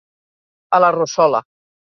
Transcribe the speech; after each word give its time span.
A 0.79 0.81
la 0.85 0.91
rossola. 0.97 1.45